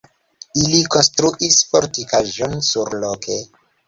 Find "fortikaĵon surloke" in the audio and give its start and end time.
1.73-3.37